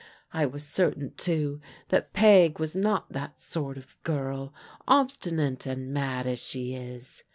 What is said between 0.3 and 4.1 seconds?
I was certain, too, that Peg was net that sort of